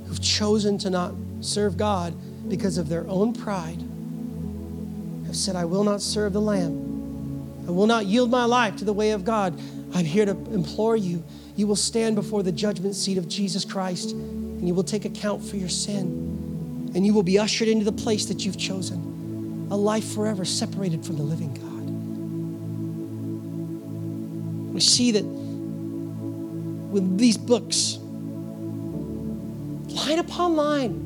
[0.06, 2.14] who've chosen to not serve God
[2.48, 3.82] because of their own pride
[5.26, 7.66] have said, I will not serve the Lamb.
[7.68, 9.60] I will not yield my life to the way of God.
[9.96, 11.24] I'm here to implore you.
[11.56, 15.44] You will stand before the judgment seat of Jesus Christ and you will take account
[15.44, 16.92] for your sin.
[16.94, 21.04] And you will be ushered into the place that you've chosen a life forever separated
[21.04, 21.64] from the living God.
[24.76, 27.98] We see that with these books,
[29.94, 30.98] line upon line,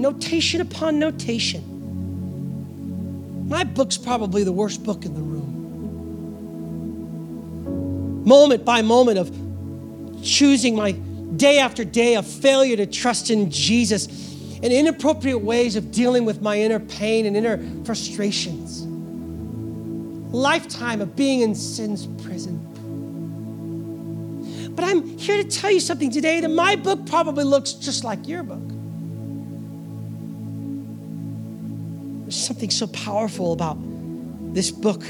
[0.00, 1.72] notation upon notation.
[3.48, 5.52] My book's probably the worst book in the room.
[8.24, 9.30] Moment by moment of
[10.24, 10.92] choosing my
[11.36, 14.06] day after day of failure to trust in Jesus
[14.62, 18.84] and inappropriate ways of dealing with my inner pain and inner frustrations.
[20.34, 22.55] Lifetime of being in sin's prison.
[24.76, 28.28] But I'm here to tell you something today that my book probably looks just like
[28.28, 28.60] your book.
[32.24, 33.78] There's something so powerful about
[34.52, 35.00] this book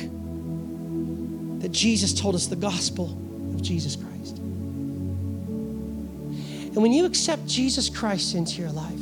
[1.61, 3.07] that Jesus told us the gospel
[3.55, 4.39] of Jesus Christ.
[6.69, 9.01] And when you accept Jesus Christ into your life,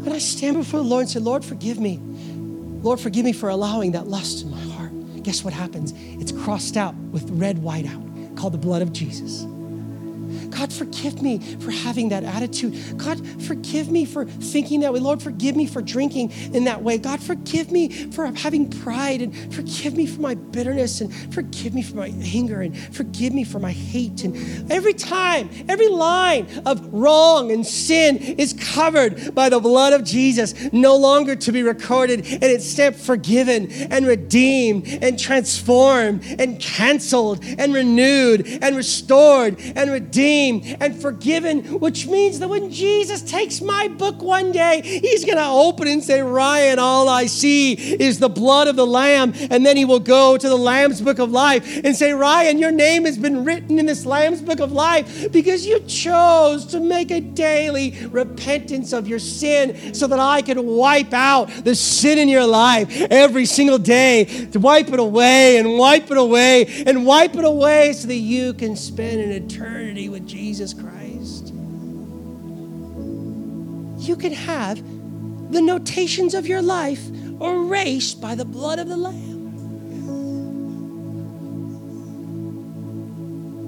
[0.00, 2.00] when I stand before the Lord and say, Lord, forgive me.
[2.80, 4.92] Lord, forgive me for allowing that lust in my heart.
[5.22, 5.92] Guess what happens?
[5.96, 8.06] It's crossed out with red white out
[8.36, 9.46] called the blood of Jesus.
[10.56, 12.74] God, forgive me for having that attitude.
[12.96, 15.00] God, forgive me for thinking that way.
[15.00, 16.96] Lord, forgive me for drinking in that way.
[16.96, 21.82] God, forgive me for having pride and forgive me for my bitterness and forgive me
[21.82, 24.24] for my anger and forgive me for my hate.
[24.24, 30.04] And every time, every line of wrong and sin is covered by the blood of
[30.04, 36.58] Jesus, no longer to be recorded, and it's stamped forgiven and redeemed and transformed and
[36.60, 43.60] canceled and renewed and restored and redeemed and forgiven, which means that when Jesus takes
[43.60, 48.18] my book one day, he's going to open and say, Ryan, all I see is
[48.18, 49.32] the blood of the Lamb.
[49.50, 52.70] And then he will go to the Lamb's book of life and say, Ryan, your
[52.72, 57.10] name has been written in this Lamb's book of life because you chose to make
[57.10, 62.28] a daily repentance of your sin so that I could wipe out the sin in
[62.28, 67.34] your life every single day, to wipe it away and wipe it away and wipe
[67.34, 70.35] it away so that you can spend an eternity with Jesus
[70.74, 71.52] Christ.
[73.98, 74.76] You can have
[75.50, 77.08] the notations of your life
[77.40, 79.46] erased by the blood of the Lamb.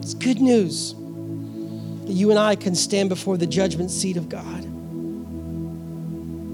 [0.03, 4.65] It's good news that you and I can stand before the judgment seat of God.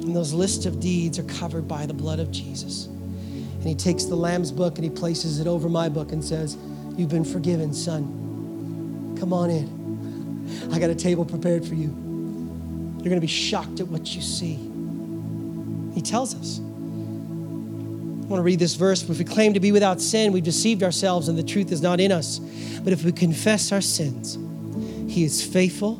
[0.04, 2.86] And those lists of deeds are covered by the blood of Jesus.
[2.86, 6.56] And he takes the Lamb's book and he places it over my book and says,
[6.96, 9.16] You've been forgiven, son.
[9.18, 9.83] Come on in.
[10.72, 11.88] I got a table prepared for you.
[11.88, 14.58] You're going to be shocked at what you see.
[15.94, 16.58] He tells us.
[16.58, 19.02] I want to read this verse.
[19.02, 22.00] If we claim to be without sin, we've deceived ourselves and the truth is not
[22.00, 22.38] in us.
[22.82, 24.38] But if we confess our sins,
[25.12, 25.96] He is faithful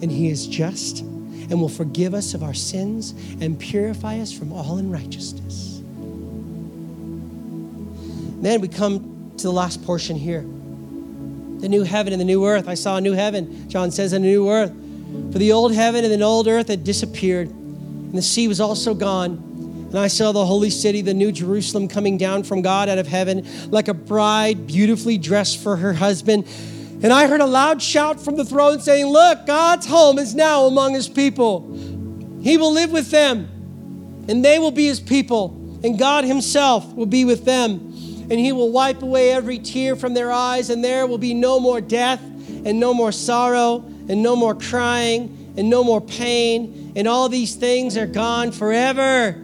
[0.00, 4.52] and He is just and will forgive us of our sins and purify us from
[4.52, 5.82] all unrighteousness.
[8.40, 10.46] Then we come to the last portion here
[11.60, 12.68] the new heaven and the new earth.
[12.68, 14.72] I saw a new heaven, John says, and a new earth.
[15.32, 18.94] For the old heaven and the old earth had disappeared, and the sea was also
[18.94, 19.44] gone.
[19.88, 23.06] And I saw the holy city, the new Jerusalem, coming down from God out of
[23.06, 26.46] heaven, like a bride beautifully dressed for her husband.
[27.02, 30.66] And I heard a loud shout from the throne saying, Look, God's home is now
[30.66, 31.72] among his people.
[32.42, 33.48] He will live with them,
[34.28, 37.87] and they will be his people, and God himself will be with them
[38.30, 41.58] and he will wipe away every tear from their eyes, and there will be no
[41.58, 42.20] more death,
[42.64, 47.54] and no more sorrow, and no more crying, and no more pain, and all these
[47.54, 49.34] things are gone forever.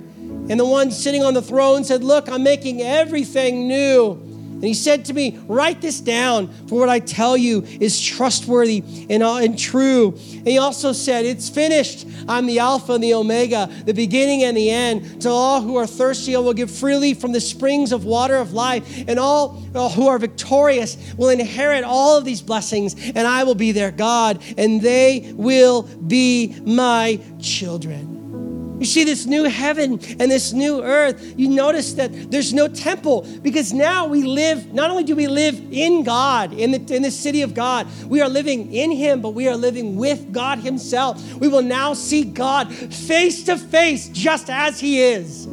[0.48, 4.33] And the one sitting on the throne said, Look, I'm making everything new.
[4.54, 8.82] And he said to me, Write this down, for what I tell you is trustworthy
[9.10, 10.12] and, uh, and true.
[10.32, 12.06] And he also said, It's finished.
[12.28, 15.22] I'm the Alpha and the Omega, the beginning and the end.
[15.22, 18.52] To all who are thirsty, I will give freely from the springs of water of
[18.52, 19.04] life.
[19.08, 23.54] And all uh, who are victorious will inherit all of these blessings, and I will
[23.54, 28.23] be their God, and they will be my children.
[28.78, 31.34] You see this new heaven and this new earth.
[31.36, 35.60] You notice that there's no temple because now we live, not only do we live
[35.70, 39.30] in God, in the, in the city of God, we are living in Him, but
[39.30, 41.22] we are living with God Himself.
[41.36, 45.46] We will now see God face to face just as He is.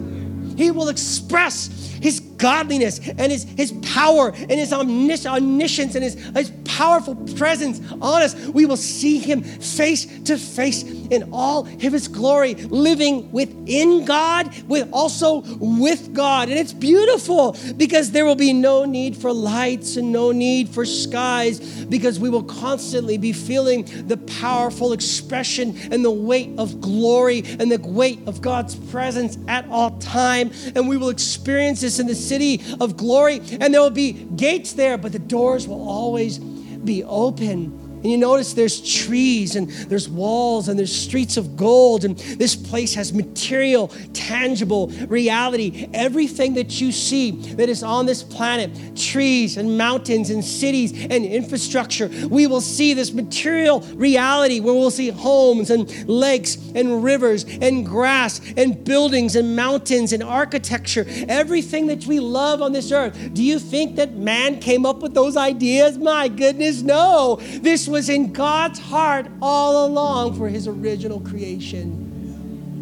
[0.57, 1.69] He will express
[2.01, 7.79] his godliness and his, his power and his omnis- omniscience and his, his powerful presence
[8.01, 13.31] on us, we will see him face to face in all of his glory, living
[13.31, 16.49] within God, with also with God.
[16.49, 20.85] And it's beautiful because there will be no need for lights and no need for
[20.85, 27.43] skies because we will constantly be feeling the powerful expression and the weight of glory
[27.59, 30.51] and the weight of God's presence at all time.
[30.75, 34.73] And we will experience this in the city of glory, and there will be gates
[34.73, 40.09] there, but the doors will always be open And you notice there's trees and there's
[40.09, 42.05] walls and there's streets of gold.
[42.05, 45.89] And this place has material, tangible reality.
[45.93, 51.25] Everything that you see that is on this planet trees and mountains and cities and
[51.25, 57.43] infrastructure we will see this material reality where we'll see homes and lakes and rivers
[57.43, 61.05] and grass and buildings and mountains and architecture.
[61.27, 63.33] Everything that we love on this earth.
[63.33, 65.97] Do you think that man came up with those ideas?
[65.97, 67.37] My goodness, no.
[67.61, 72.07] This was in God's heart all along for his original creation.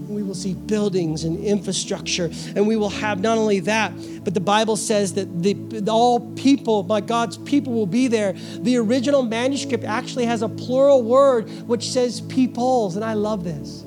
[0.07, 3.93] We will see buildings and infrastructure, and we will have not only that,
[4.23, 8.33] but the Bible says that the, all people, my God's people, will be there.
[8.59, 13.83] The original manuscript actually has a plural word which says peoples, and I love this.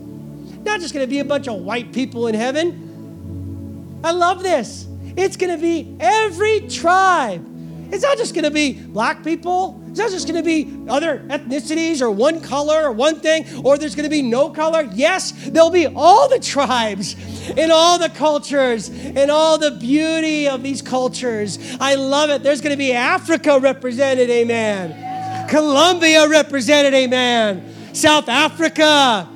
[0.64, 4.00] Not just going to be a bunch of white people in heaven.
[4.04, 4.86] I love this.
[5.16, 7.44] It's going to be every tribe.
[7.92, 9.81] It's not just going to be black people.
[9.92, 13.76] It's not just going to be other ethnicities or one color or one thing, or
[13.76, 14.88] there's going to be no color.
[14.94, 17.14] Yes, there'll be all the tribes
[17.58, 21.58] and all the cultures and all the beauty of these cultures.
[21.78, 22.42] I love it.
[22.42, 25.50] There's going to be Africa represented, amen.
[25.50, 27.92] Colombia represented, amen.
[27.92, 29.28] South Africa,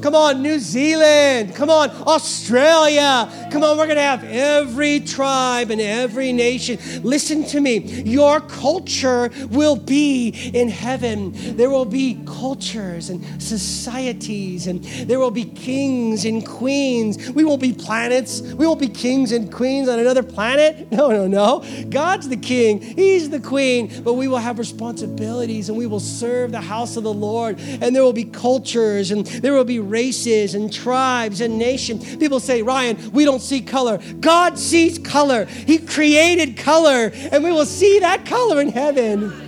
[0.00, 1.56] Come on, New Zealand.
[1.56, 3.28] Come on, Australia.
[3.50, 6.78] Come on, we're going to have every tribe and every nation.
[7.02, 7.78] Listen to me.
[7.78, 11.32] Your culture will be in heaven.
[11.56, 17.30] There will be cultures and societies, and there will be kings and queens.
[17.30, 18.40] We won't be planets.
[18.40, 20.86] We won't be kings and queens on another planet.
[20.98, 21.64] No, no, no.
[21.90, 26.50] God's the king, He's the queen, but we will have responsibilities and we will serve
[26.50, 30.54] the house of the Lord, and there will be cultures and there will be races
[30.54, 32.16] and tribes and nations.
[32.16, 33.98] People say, Ryan, we don't see color.
[34.20, 35.44] God sees color.
[35.44, 39.46] He created color, and we will see that color in heaven.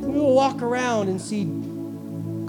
[0.00, 1.44] We will walk around and see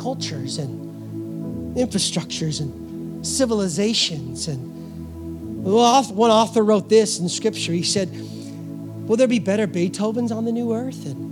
[0.01, 4.47] cultures and infrastructures and civilizations.
[4.47, 7.73] And one author wrote this in scripture.
[7.73, 8.09] He said,
[9.07, 11.05] Will there be better Beethovens on the new earth?
[11.05, 11.28] And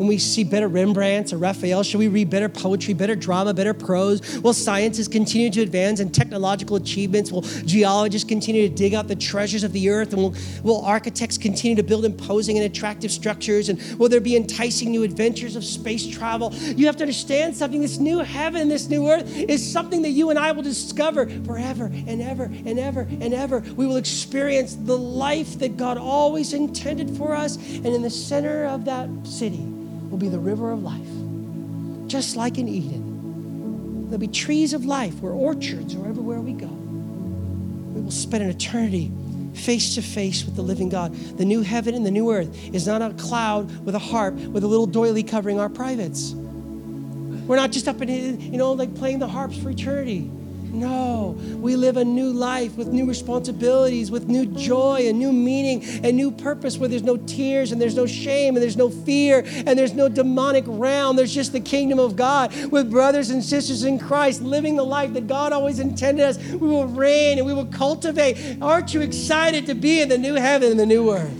[0.00, 1.82] when we see better Rembrandts or Raphael?
[1.82, 4.40] Should we read better poetry, better drama, better prose?
[4.40, 7.30] Will sciences continue to advance and technological achievements?
[7.30, 10.14] Will geologists continue to dig out the treasures of the earth?
[10.14, 13.68] And will, will architects continue to build imposing and attractive structures?
[13.68, 16.54] And will there be enticing new adventures of space travel?
[16.54, 17.82] You have to understand something.
[17.82, 21.90] This new heaven, this new earth is something that you and I will discover forever
[22.06, 23.60] and ever and ever and ever.
[23.76, 27.56] We will experience the life that God always intended for us.
[27.56, 29.62] And in the center of that city,
[30.10, 34.08] will be the river of life, just like in Eden.
[34.08, 36.66] There'll be trees of life where orchards are everywhere we go.
[36.66, 39.12] We will spend an eternity
[39.54, 41.14] face to face with the living God.
[41.14, 44.64] The new heaven and the new earth is not a cloud with a harp with
[44.64, 46.32] a little doily covering our privates.
[46.32, 50.30] We're not just up in, you know, like playing the harps for eternity.
[50.72, 55.82] No, we live a new life with new responsibilities, with new joy and new meaning
[56.04, 59.42] and new purpose where there's no tears and there's no shame and there's no fear
[59.46, 61.16] and there's no demonic realm.
[61.16, 65.12] There's just the kingdom of God with brothers and sisters in Christ living the life
[65.14, 66.38] that God always intended us.
[66.38, 68.58] We will reign and we will cultivate.
[68.62, 71.36] Aren't you excited to be in the new heaven and the new earth?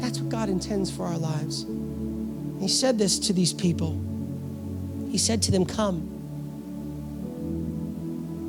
[0.00, 1.66] That's what God intends for our lives.
[2.60, 4.00] He said this to these people.
[5.08, 6.21] He said to them, Come.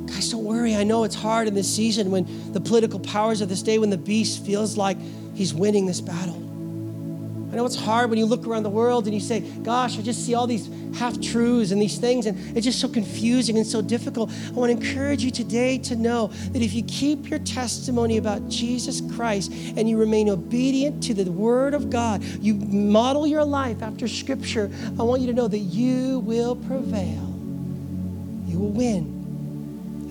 [0.06, 0.74] Guys, don't worry.
[0.74, 3.90] I know it's hard in this season when the political powers of this day, when
[3.90, 4.98] the beast feels like
[5.34, 6.44] he's winning this battle.
[7.54, 10.02] I know it's hard when you look around the world and you say, Gosh, I
[10.02, 13.64] just see all these half truths and these things, and it's just so confusing and
[13.64, 14.32] so difficult.
[14.48, 18.48] I want to encourage you today to know that if you keep your testimony about
[18.48, 23.82] Jesus Christ and you remain obedient to the Word of God, you model your life
[23.82, 27.32] after Scripture, I want you to know that you will prevail.
[28.48, 29.13] You will win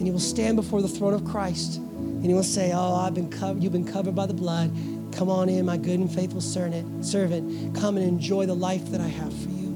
[0.04, 3.14] and you will stand before the throne of Christ and you will say, Oh, I've
[3.14, 4.70] been covered, you've been covered by the blood.
[5.14, 7.74] Come on in, my good and faithful servant.
[7.78, 9.70] Come and enjoy the life that I have for you.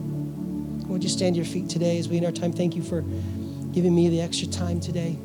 [0.87, 2.51] Would you stand to your feet today as we in our time?
[2.51, 3.05] Thank you for
[3.71, 5.15] giving me the extra time today.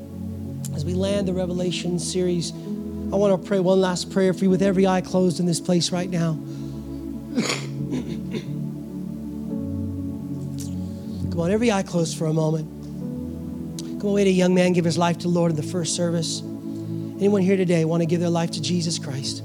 [0.73, 4.51] As we land the Revelation series, I want to pray one last prayer for you
[4.51, 6.35] with every eye closed in this place right now.
[11.33, 12.82] Come on, every eye closed for a moment.
[14.05, 16.41] On, we a young man give his life to the Lord in the first service.
[16.41, 19.45] Anyone here today want to give their life to Jesus Christ?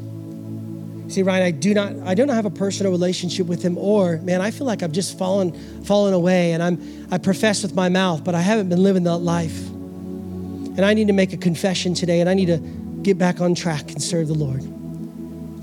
[1.10, 4.18] See, Ryan, I do not, I do not have a personal relationship with him, or
[4.18, 5.54] man, I feel like I've just fallen,
[5.84, 9.20] fallen away, and I'm, I profess with my mouth, but I haven't been living that
[9.20, 9.68] life.
[9.68, 12.58] And I need to make a confession today, and I need to
[13.04, 14.64] get back on track and serve the Lord.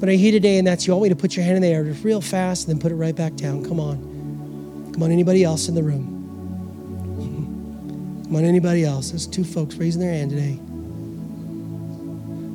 [0.00, 0.94] But I hear today, and that's you.
[0.94, 2.92] I want you to put your hand in the air real fast and then put
[2.92, 3.64] it right back down.
[3.64, 4.92] Come on.
[4.92, 6.13] Come on, anybody else in the room?
[8.24, 9.10] Come on, anybody else?
[9.10, 10.58] There's two folks raising their hand today.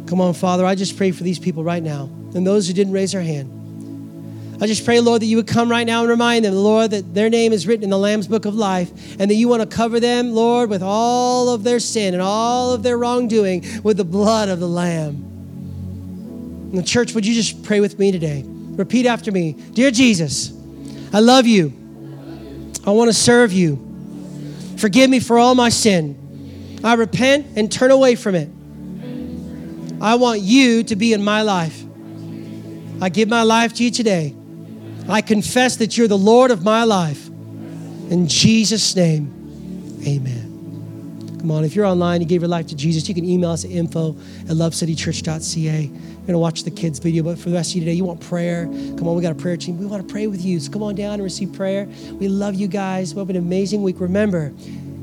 [0.10, 2.94] Come on, Father, I just pray for these people right now and those who didn't
[2.94, 3.56] raise their hand.
[4.62, 7.14] I just pray, Lord, that you would come right now and remind them, Lord, that
[7.14, 9.68] their name is written in the Lamb's book of life and that you want to
[9.68, 14.04] cover them, Lord, with all of their sin and all of their wrongdoing with the
[14.04, 15.16] blood of the Lamb.
[16.72, 18.44] And the church, would you just pray with me today?
[18.46, 20.52] Repeat after me Dear Jesus,
[21.14, 21.72] I love you.
[22.86, 23.89] I want to serve you.
[24.80, 26.80] Forgive me for all my sin.
[26.84, 28.50] I repent and turn away from it.
[30.02, 31.84] I want you to be in my life.
[33.02, 34.36] I give my life to you today.
[35.10, 37.28] I confess that you're the Lord of my life.
[37.28, 40.49] In Jesus' name, amen.
[41.40, 43.52] Come on, if you're online, and you gave your life to Jesus, you can email
[43.52, 44.12] us at info
[44.42, 45.84] at lovecitychurch.ca.
[45.84, 48.22] You're to watch the kids' video, but for the rest of you today, you want
[48.22, 48.66] prayer?
[48.66, 49.80] Come on, we got a prayer team.
[49.80, 50.60] We want to pray with you.
[50.60, 51.88] So come on down and receive prayer.
[52.14, 53.16] We love you guys.
[53.16, 54.00] We have an amazing week.
[54.00, 54.54] Remember,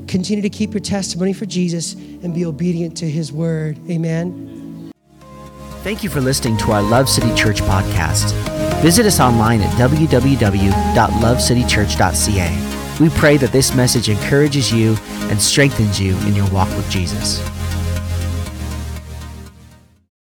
[0.07, 3.77] continue to keep your testimony for Jesus and be obedient to his word.
[3.89, 4.91] Amen.
[5.83, 8.31] Thank you for listening to our Love City Church podcast.
[8.81, 12.66] Visit us online at www.lovecitychurch.ca.
[12.99, 14.95] We pray that this message encourages you
[15.29, 17.39] and strengthens you in your walk with Jesus.